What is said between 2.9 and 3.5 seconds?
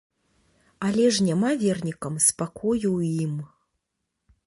ў ім.